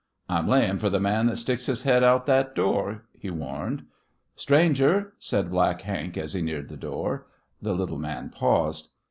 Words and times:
"I'm 0.27 0.47
layin' 0.47 0.79
fer 0.79 0.89
th' 0.89 0.99
man 0.99 1.27
that 1.27 1.37
sticks 1.37 1.67
his 1.67 1.83
head 1.83 2.03
out 2.03 2.25
that 2.25 2.55
door," 2.55 3.03
he 3.19 3.29
warned. 3.29 3.85
"Stranger," 4.35 5.13
said 5.19 5.51
Black 5.51 5.81
Hank 5.83 6.17
as 6.17 6.33
he 6.33 6.41
neared 6.41 6.69
the 6.69 6.75
door. 6.75 7.27
The 7.61 7.75
little 7.75 7.99
man 7.99 8.29
paused. 8.31 8.93